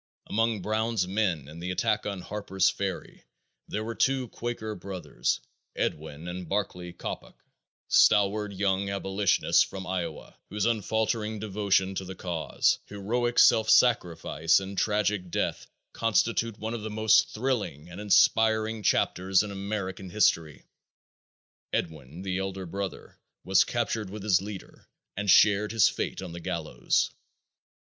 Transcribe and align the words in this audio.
Among 0.25 0.63
Brown's 0.63 1.07
men 1.07 1.47
in 1.47 1.59
the 1.59 1.69
attack 1.69 2.07
on 2.07 2.21
Harper's 2.21 2.71
Ferry 2.71 3.23
there 3.67 3.83
were 3.83 3.93
two 3.93 4.29
Quaker 4.29 4.73
brothers, 4.73 5.39
Edwin 5.75 6.27
and 6.27 6.49
Barclay 6.49 6.91
Coppock, 6.91 7.35
stalwart 7.87 8.51
young 8.51 8.89
abolitionists 8.89 9.61
from 9.61 9.85
Iowa, 9.85 10.35
whose 10.49 10.65
unfaltering 10.65 11.37
devotion 11.37 11.93
to 11.93 12.03
the 12.03 12.15
cause, 12.15 12.79
heroic 12.87 13.37
self 13.37 13.69
sacrifice 13.69 14.59
and 14.59 14.75
tragic 14.75 15.29
death 15.29 15.67
constitute 15.93 16.57
one 16.57 16.73
of 16.73 16.81
the 16.81 16.89
most 16.89 17.29
thrilling 17.29 17.87
and 17.87 18.01
inspiring 18.01 18.81
chapters 18.81 19.43
in 19.43 19.51
American 19.51 20.09
history. 20.09 20.63
Edwin, 21.71 22.23
the 22.23 22.39
elder 22.39 22.65
brother, 22.65 23.19
was 23.43 23.63
captured 23.63 24.09
with 24.09 24.23
his 24.23 24.41
leader 24.41 24.87
and 25.15 25.29
shared 25.29 25.71
his 25.71 25.87
fate 25.87 26.23
on 26.23 26.31
the 26.31 26.39
gallows. 26.39 27.11